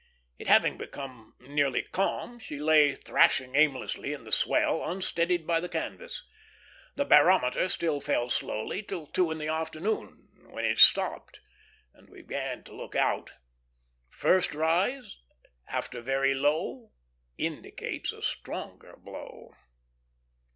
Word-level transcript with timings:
It 0.39 0.47
having 0.47 0.79
become 0.79 1.35
nearly 1.41 1.83
calm, 1.83 2.39
she 2.39 2.57
lay 2.57 2.95
thrashing 2.95 3.55
aimlessly 3.55 4.13
in 4.13 4.23
the 4.23 4.31
swell, 4.31 4.83
unsteadied 4.83 5.45
by 5.45 5.59
the 5.59 5.69
canvas. 5.69 6.25
The 6.95 7.05
barometer 7.05 7.69
still 7.69 8.01
fell 8.01 8.27
slowly 8.31 8.81
till 8.81 9.05
two 9.05 9.29
in 9.29 9.37
the 9.37 9.47
afternoon, 9.49 10.27
when 10.49 10.65
it 10.65 10.79
stopped, 10.79 11.39
and 11.93 12.09
we 12.09 12.23
began 12.23 12.63
to 12.63 12.75
look 12.75 12.95
out. 12.95 13.33
"First 14.09 14.55
rise, 14.55 15.19
after 15.67 16.01
very 16.01 16.33
low 16.33 16.93
Indicates 17.37 18.11
a 18.11 18.23
stronger 18.23 18.97
blow." 18.97 19.53